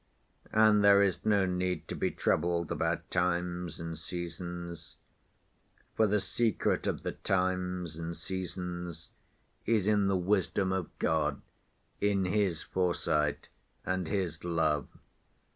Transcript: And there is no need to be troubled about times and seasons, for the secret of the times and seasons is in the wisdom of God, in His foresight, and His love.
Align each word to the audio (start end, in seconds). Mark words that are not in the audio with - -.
And 0.51 0.83
there 0.83 1.03
is 1.03 1.23
no 1.27 1.45
need 1.45 1.87
to 1.89 1.95
be 1.95 2.09
troubled 2.09 2.71
about 2.71 3.11
times 3.11 3.79
and 3.79 3.95
seasons, 3.99 4.97
for 5.93 6.07
the 6.07 6.19
secret 6.19 6.87
of 6.87 7.03
the 7.03 7.11
times 7.11 7.99
and 7.99 8.17
seasons 8.17 9.11
is 9.67 9.85
in 9.85 10.07
the 10.07 10.17
wisdom 10.17 10.73
of 10.73 10.89
God, 10.97 11.39
in 11.99 12.25
His 12.25 12.63
foresight, 12.63 13.47
and 13.85 14.07
His 14.07 14.43
love. 14.43 14.87